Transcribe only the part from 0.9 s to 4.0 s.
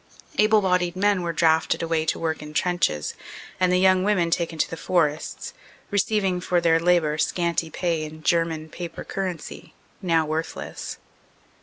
men were drafted away to work in trenches and the